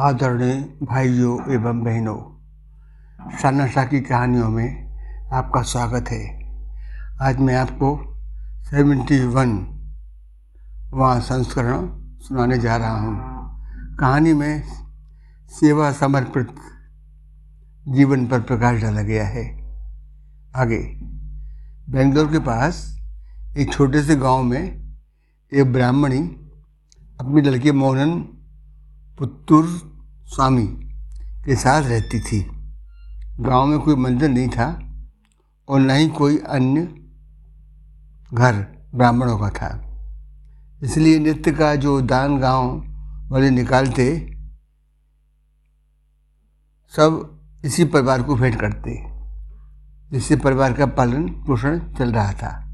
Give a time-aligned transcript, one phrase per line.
[0.00, 4.98] आदरणीय भाइयों एवं बहनों शाह की कहानियों में
[5.32, 6.50] आपका स्वागत है।
[7.22, 8.16] आज मैं आपको
[8.70, 9.52] सेवेंटी वन
[10.94, 11.88] वहाँ संस्करण
[12.20, 13.16] सुनाने जा रहा हूँ।
[13.96, 14.62] कहानी में
[15.48, 16.48] सेवा समर्पित
[17.88, 19.74] जीवन पर प्रकाश डाला गया है।
[20.56, 21.00] आगे,
[21.90, 23.00] बेंगलोर के पास
[23.56, 24.96] एक छोटे से गाँव में
[25.52, 26.20] एक ब्राह्मणी
[27.20, 28.33] अपनी लड़की मोहनन
[29.18, 29.66] पुत्तुर
[30.26, 30.66] स्वामी
[31.44, 32.50] के साथ रहती थी।
[33.40, 34.96] गाँव में कोई मंदिर नहीं था
[35.68, 36.82] और न ही कोई अन्य
[38.34, 39.96] घर ब्राह्मणों का था।
[40.82, 42.84] इसलिए नृत्य का जो दान गाँव
[43.32, 44.36] वाले निकालते,
[46.96, 49.04] सब इसी परिवार को भेंट करते।
[50.10, 52.64] जिससे परिवार का पालन पोषण चल रहा था।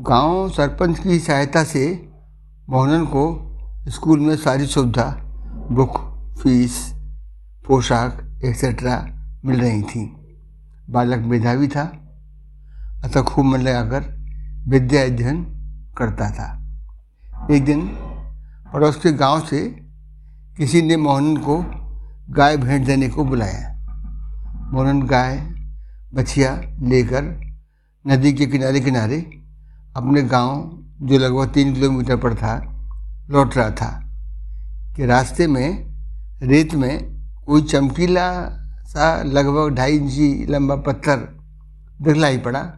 [0.00, 2.12] गाँव सरपंच की सहायता से
[2.70, 3.47] मोहनन को
[3.88, 5.04] स्कूल में सारी सुविधा,
[5.70, 5.98] बुक,
[6.42, 6.94] फ़ीस,
[7.66, 9.08] पोशाक एक्सेट्रा
[9.44, 10.16] मिल रही थी।
[10.90, 11.82] बालक मेधावी था,
[13.04, 14.00] अतः खूब मन लगाकर
[14.68, 15.44] विद्या अध्ययन
[15.98, 16.62] करता था।
[17.50, 17.86] एक दिन
[18.72, 19.68] पड़ोस के गाँव से
[20.56, 21.64] किसी ने मोहन को
[22.30, 23.74] गाय भेंट देने को बुलाया।
[24.72, 25.38] मोहन गाय,
[26.14, 27.52] बछिया लेकर
[28.06, 29.20] नदी के किनारे किनारे
[29.96, 32.74] अपने गाँव, जो लगभग तीन किलोमीटर पर था
[33.30, 34.04] लौट रहा था
[34.96, 35.94] कि रास्ते में,
[36.42, 38.48] रेत में कोई चमकीला
[38.84, 41.16] सा लगभग ढाई इंची लंबा पत्थर
[42.02, 42.72] दिखलाई पड़ा,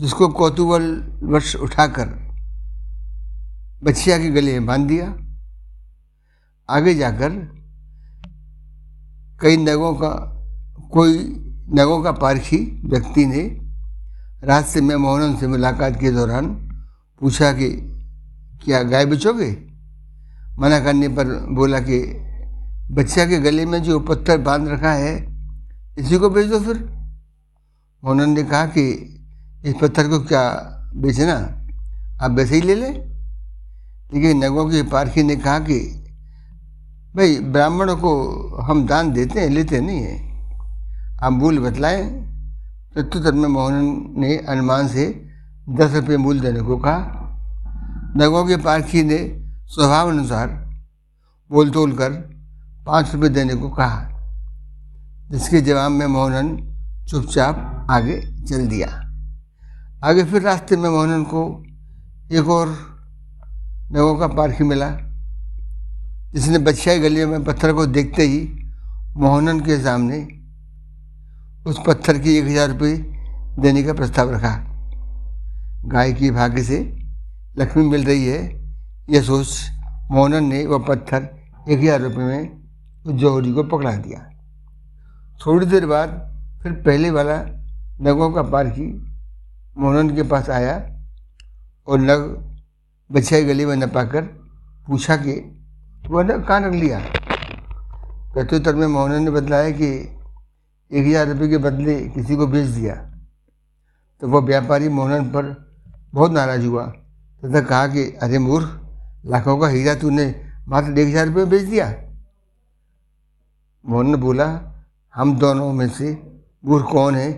[0.00, 2.06] जिसको कौतूहल वर्ष उठाकर
[3.84, 5.14] बछिया के गले में बाँध दिया।
[6.70, 7.30] आगे जाकर
[9.40, 10.08] कई नगों का,
[10.92, 11.18] कोई
[11.74, 13.42] नगों का पारखी व्यक्ति ने
[14.44, 16.46] रास्ते में मोहन से मुलाकात के दौरान
[17.20, 17.89] पूछा कि
[18.64, 19.66] क्या गाय बेचोगे
[20.58, 22.18] मना करने पर बोला कि,
[22.90, 25.36] बच्चा के गले में जो पत्थर बाँध रखा है,
[25.98, 26.90] इसी को बेच दो फिर।
[28.04, 28.90] मोहनन ने कहा कि,
[29.64, 30.50] इस पत्थर को क्या
[30.96, 31.66] बेचना?
[32.24, 33.10] आप वैसे ही ले लें।
[34.14, 35.80] लेकिन नगों की पारखी ने कहा कि,
[37.16, 38.30] भाई, ब्राह्मणों को
[38.62, 40.50] हम दान देते हैं, लेते नहीं हैं।
[41.22, 42.04] आप मूल बतलाएँ।
[42.94, 45.28] प्रत्युत्तर में मोहन ने अनुमान से
[45.68, 47.16] दस रुपये मूल देने को कहा।
[48.10, 49.18] नगों के पारखी ने
[49.70, 50.48] स्वभाव अनुसार
[51.50, 52.12] बोल तोल कर
[52.86, 54.00] पाँच रुपये देने को कहा,
[55.30, 56.48] जिसके जवाब में मोहनन
[57.10, 58.88] चुपचाप आगे चल दिया।
[60.04, 61.44] आगे फिर रास्ते में मोहनन को
[62.32, 62.68] एक और
[63.92, 64.90] नगों का पारखी मिला,
[66.34, 68.40] जिसने बच्चा गली में पत्थर को देखते ही
[69.16, 70.26] मोहनन के सामने
[71.66, 72.96] उस पत्थर की एक हज़ार रुपये
[73.58, 74.56] देने का प्रस्ताव रखा।
[75.86, 76.78] गाय की भाग्य से
[77.58, 78.40] लक्ष्मी मिल रही है।
[79.08, 79.58] यह सोच
[80.10, 81.28] मोहनन ने वह पत्थर
[81.68, 82.60] एक हज़ार रुपये में
[83.06, 84.18] उस जौहरी को पकड़ा दिया।
[85.40, 86.10] थोड़ी देर बाद
[86.62, 87.36] फिर पहले वाला
[88.02, 88.86] नगों का पारखी
[89.78, 90.74] मोहनन के पास आया
[91.88, 92.22] और नग
[93.10, 94.22] बछाई गली में न पाकर
[94.86, 95.32] पूछा कि,
[96.10, 96.98] वह नग कहाँ रख लिया?
[98.34, 99.90] प्रत्युत्तर में मोहनन ने बतलाया कि
[100.90, 102.94] एक हज़ार रुपये के बदले किसी को बेच दिया।
[104.22, 105.54] तो वह व्यापारी मोहनन पर
[106.14, 106.92] बहुत नाराज़ हुआ।
[107.42, 108.68] तथा कहा कि, अरे मूर्ख,
[109.26, 110.34] लाखों का हीरा तूने
[110.68, 111.86] मात्र एक हज़ार रुपये बेच दिया?
[113.84, 114.48] मोहन ने बोला,
[115.14, 116.10] हम दोनों में से
[116.64, 117.30] मूर्ख कौन है?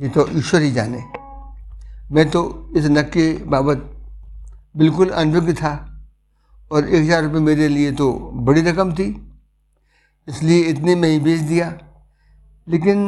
[0.00, 1.02] ये तो ईश्वर ही जाने।
[2.10, 3.90] मैं तो इस नक के बाबत
[4.74, 5.72] बिल्कुल अनभिज्ञ था
[6.70, 9.06] और एक हज़ार रुपये मेरे लिए तो बड़ी रकम थी,
[10.28, 11.72] इसलिए इतने में ही बेच दिया।
[12.66, 12.98] लेकिन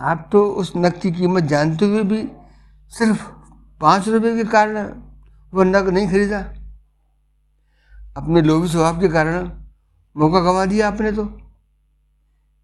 [0.00, 2.22] आप तो उस नक की कीमत जानते हुए भी
[2.92, 3.22] सिर्फ़
[3.80, 4.76] पाँच रुपये के कारण
[5.54, 6.38] वो नग नहीं खरीदा।
[8.16, 9.50] अपने लोभी स्वभाव के कारण
[10.16, 11.40] मौका गंवा दिया आपने तो।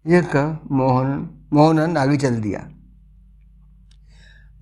[0.07, 2.59] यह कह मोहन मोहनन आगे चल दिया।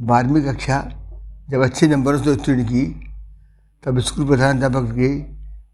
[0.02, 0.80] बारहवीं कक्षा
[1.50, 3.10] जब अच्छे नंबरों से उत्तीर्ण की,
[3.84, 5.10] तब स्कूल प्रधानाध्यापक के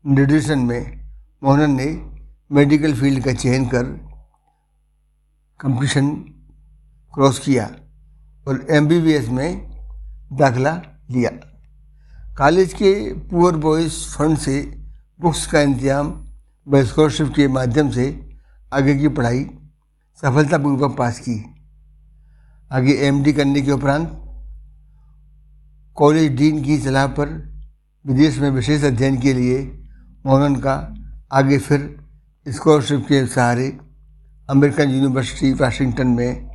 [0.09, 1.09] निर्देशन में
[1.44, 2.12] मोहनन ने
[2.51, 3.83] मेडिकल फ़ील्ड का चयन कर
[5.59, 6.09] कंपटीशन
[7.13, 7.65] क्रॉस किया
[8.47, 9.69] और एमबीबीएस में
[10.33, 10.81] दाखला
[11.12, 11.49] लिया।
[12.39, 12.91] कॉलेज के
[13.30, 14.59] पुअर बॉयज़ फंड से
[15.19, 16.13] बुक्स का इंतज़ाम
[16.68, 18.06] व स्कॉलरशिप के माध्यम से
[18.71, 19.44] आगे की पढ़ाई
[20.24, 21.36] सफलतापूर्वक पास की।
[22.71, 24.07] आगे एमडी करने के उपरांत
[25.97, 27.36] कॉलेज डीन की सलाह पर
[28.06, 29.62] विदेश में विशेष अध्ययन के लिए
[30.25, 30.80] मोहन का
[31.31, 31.88] आगे फिर
[32.45, 33.69] स्कॉलरशिप के सहारे
[34.50, 36.50] अमेरिकन यूनिवर्सिटी वाशिंगटन में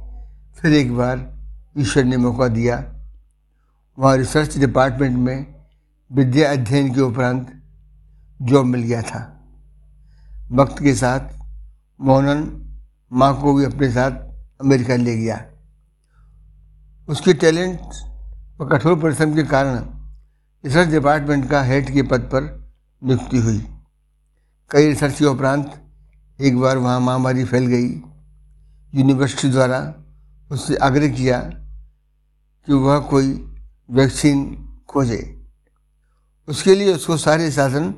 [0.57, 1.33] फिर एक बार
[1.79, 2.85] ईश्वर ने मौका दिया।
[3.99, 5.53] वहाँ रिसर्च डिपार्टमेंट में
[6.13, 7.63] विद्या अध्ययन के उपरांत
[8.43, 9.41] जॉब मिल गया था।
[10.53, 11.21] वक्त के साथ
[12.01, 12.73] मोहनन
[13.13, 14.11] माँ को भी अपने साथ
[14.61, 15.45] अमेरिका ले गया।
[17.09, 17.81] उसके टैलेंट
[18.61, 19.79] और कठोर परिश्रम के कारण
[20.65, 22.73] रिसर्च डिपार्टमेंट का हेड के पद पर
[23.05, 23.67] नियुक्ति हुई।
[24.71, 25.83] कई रिसर्च के उपरांत
[26.41, 27.89] एक बार वहाँ महामारी फैल गई।
[28.95, 29.95] यूनिवर्सिटी द्वारा
[30.51, 31.39] उससे आग्रह किया
[32.67, 33.55] कि वह कोई
[33.91, 35.34] वैक्सीन खोजे।
[36.49, 37.95] उसके लिए उसको सारे साधन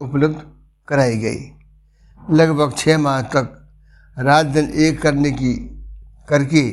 [0.00, 0.46] उपलब्ध
[0.88, 1.52] कराई गई।
[2.30, 3.68] लगभग छः माह तक
[4.18, 5.54] रात दिन एक करने की
[6.28, 6.70] करके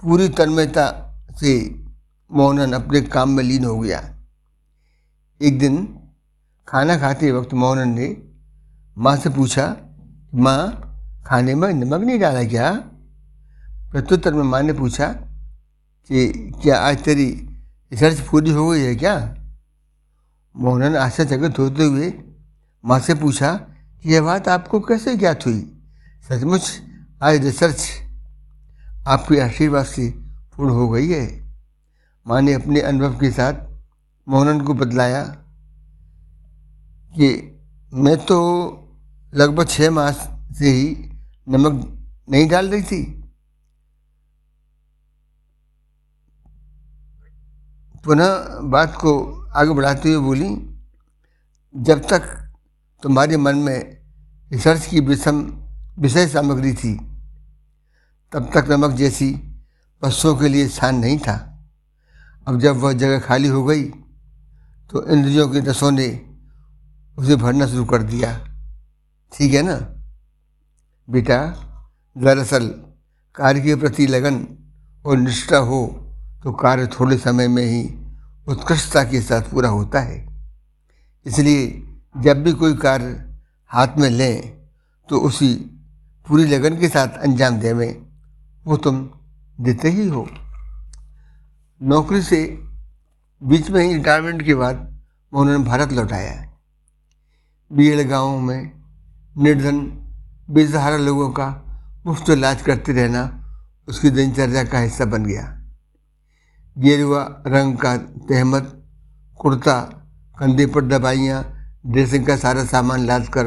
[0.00, 1.84] पूरी तन्मयता से
[2.32, 4.16] मोहनन अपने काम में लीन हो गया।
[5.42, 5.98] एक दिन
[6.68, 8.16] खाना खाते वक्त मोहनन ने
[8.98, 9.76] माँ से पूछा,
[10.34, 10.84] माँ,
[11.26, 12.74] खाने में नमक नहीं डाला क्या?
[13.92, 15.08] प्रत्युत्तर में माँ ने पूछा
[16.08, 16.28] कि,
[16.62, 17.30] क्या आज तेरी
[17.92, 19.34] रिसर्च पूरी हो गई है क्या?
[20.58, 22.14] मोहनन आश्चर्यचकित होते हुए
[22.84, 23.54] माँ से पूछा
[24.02, 25.78] कि यह बात आपको कैसे ज्ञात हुई?
[26.28, 26.82] सचमुच
[27.22, 27.88] आज रिसर्च।
[29.06, 30.10] आपके आशीर्वाद से
[30.56, 31.54] पूर्ण हो गई है।
[32.26, 33.54] माँ ने अपने अनुभव के साथ
[34.28, 35.24] मोहनन को बतलाया
[37.14, 37.58] कि
[37.92, 38.38] मैं तो
[39.34, 40.28] लगभग छः मास
[40.58, 41.10] से ही
[41.48, 41.98] नमक
[42.30, 43.24] नहीं डाल रही थी।
[48.04, 50.48] पुनः बात को आगे बढ़ाते हुए बोली,
[51.74, 52.22] जब तक
[53.02, 53.98] तुम्हारे मन में
[54.52, 55.40] रिसर्च की विषम,
[55.98, 56.94] विषय सामग्री थी,
[58.32, 59.30] तब तक नमक जैसी
[60.02, 61.36] पशुओं के लिए स्थान नहीं था।
[62.48, 63.84] अब जब वह जगह खाली हो गई
[64.90, 66.08] तो इंद्रियों के दसों ने
[67.18, 68.32] उसे भरना शुरू कर दिया।
[69.32, 69.76] ठीक है ना?
[71.08, 71.38] बेटा,
[72.16, 72.66] दरअसल
[73.34, 74.46] कार्य के प्रति लगन
[75.04, 75.86] और निष्ठा हो
[76.42, 77.82] तो कार्य थोड़े समय में ही
[78.48, 80.26] उत्कृष्टता के साथ पूरा होता है।
[81.26, 81.66] इसलिए
[82.14, 83.24] जब भी कोई कार्य
[83.70, 84.56] हाथ में लें
[85.08, 85.54] तो उसी
[86.26, 87.96] पूरी लगन के साथ अंजाम देवें
[88.64, 89.08] वो तुम
[89.58, 90.26] देते ही हो।
[91.80, 92.40] नौकरी से
[93.42, 94.76] बीच में ही रिटायरमेंट के बाद
[95.32, 96.34] उन्होंने भारत लौटाया।
[97.70, 98.72] बीएड गाँव में
[99.36, 99.78] निर्धन,
[100.48, 101.48] बेसहारा लोगों का
[102.06, 103.22] मुफ़्त इलाज करते रहना
[103.88, 105.57] उसकी दिनचर्या का हिस्सा बन गया।
[106.78, 108.84] गेरुआ, रंग का तहमत,
[109.40, 109.80] कुर्ता,
[110.38, 111.54] कंधे पर दवाइयाँ,
[111.86, 113.44] ड्रेसिंग का सारा सामान लाद कर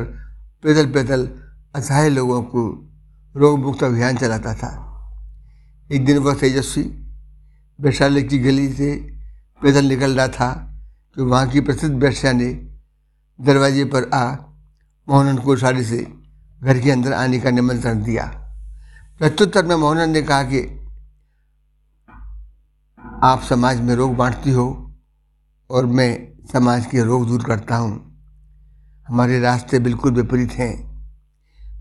[0.63, 1.30] पैदल पैदल
[1.75, 2.89] असहाय लोगों को
[3.36, 4.88] रोग मुक्त अभियान चलाता था।
[5.92, 6.83] एक दिन वह तेजस्वी,
[7.81, 8.95] वैशाली की गली से
[9.63, 10.77] पैदल निकल रहा था
[11.16, 12.54] कि वहाँ की प्रसिद्ध वैश्या ने
[13.42, 14.36] दरवाजे पर आ,
[15.10, 16.13] मोहनन को इशारे से
[16.63, 18.25] घर के अंदर आने का निमंत्रण दिया।
[19.19, 20.81] प्रत्युत्तर में मोहनन ने कहा कि
[23.23, 24.94] आप समाज में रोग बांटती हो
[25.69, 27.91] और मैं समाज के रोग दूर करता हूँ।
[29.07, 30.73] हमारे रास्ते बिल्कुल विपरीत हैं।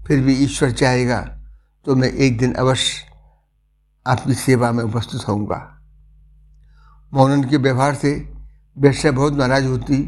[0.06, 1.20] फिर भी ईश्वर चाहेगा
[1.87, 3.04] तो मैं एक दिन अवश्य
[4.06, 5.60] आपकी सेवा में उपस्थित होऊँगा।
[7.12, 8.12] मोहनन के व्यवहार से
[8.76, 10.02] वैश्या बहुत नाराज़ होती।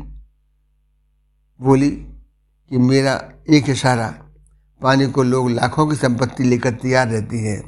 [1.61, 3.15] बोली कि मेरा
[3.51, 4.09] एक इशारा,
[4.81, 7.61] पाने को लोग लाखों की संपत्ति लेकर तैयार रहती हैं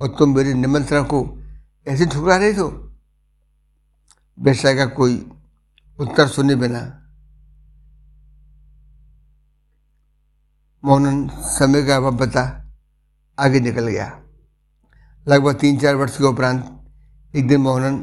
[0.00, 1.24] और तुम मेरे निमंत्रण को
[1.86, 2.68] ऐसे ठुकरा रहे हो
[4.38, 5.14] वैश्या का कोई
[5.98, 6.80] उत्तर सुने बिना।
[10.84, 12.42] मोहनन समय का बता
[13.38, 14.06] आगे निकल गया।
[15.26, 17.96] लगभग तीन चार वर्ष के उपरांत एक दिन मोहनन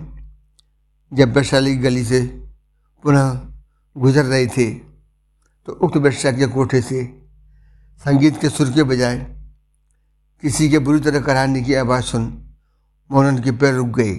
[1.12, 2.22] जब वैशाली गली से
[3.04, 3.30] पुनः
[3.96, 4.70] गुजर रहे थे
[5.68, 7.04] तो उक्त वैश्या के कोठे से
[8.06, 9.18] संगीत के सुर के बजाय
[10.44, 12.26] किसी के बुरी तरह कराने की आवाज़ सुन
[13.14, 14.14] मोहनन के पैर रुक गए।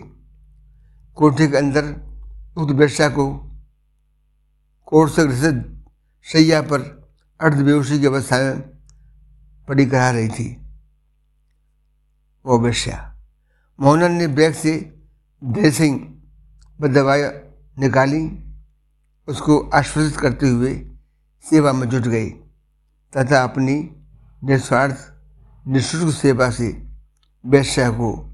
[1.16, 1.84] कोठे के अंदर
[2.56, 3.24] उक्त वैश्या को
[4.86, 5.84] कोर्ट से ग्रसित
[6.26, 6.80] शैया पर
[7.40, 8.60] अर्धबेहोशी की अवस्था में
[9.68, 10.46] पड़ी करा रही थी।
[12.46, 12.98] वो वैश्या
[13.80, 14.74] मोहनन ने बैग से
[15.42, 15.98] ड्रेसिंग
[16.80, 17.22] व दवाई
[17.78, 18.22] निकाली।
[19.28, 20.74] उसको आश्वसित करते हुए
[21.44, 22.30] सेवा में जुट गई
[23.12, 23.74] तथा अपनी
[24.44, 24.96] निस्वार्थ,
[25.68, 26.68] निःशुल्क सेवा से
[27.46, 28.33] वैश्या को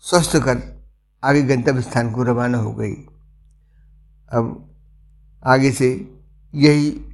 [0.00, 0.86] स्वस्थ कर
[1.24, 2.94] आगे गंतव्य स्थान को रवाना हो गई।
[4.32, 4.70] अब
[5.46, 6.18] आगे से
[6.54, 7.04] यही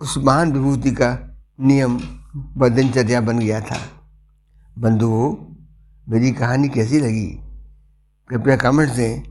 [0.00, 2.00] उस महान विभूति का नियम
[2.56, 3.78] व दिनचर्या बन गया था।
[4.78, 5.36] बंधुओं
[6.08, 7.40] मेरी कहानी कैसी लगी?
[8.28, 9.22] कृपया कमेंट दें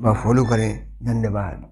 [0.00, 1.66] व फॉलो करें। धन्यवाद।